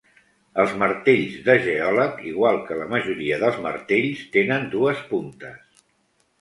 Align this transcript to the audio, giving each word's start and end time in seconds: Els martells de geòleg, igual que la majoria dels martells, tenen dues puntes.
Els 0.61 0.71
martells 0.83 1.35
de 1.49 1.57
geòleg, 1.65 2.17
igual 2.31 2.59
que 2.71 2.79
la 2.81 2.89
majoria 2.95 3.39
dels 3.47 3.63
martells, 3.69 4.27
tenen 4.39 4.69
dues 4.77 5.07
puntes. 5.15 5.89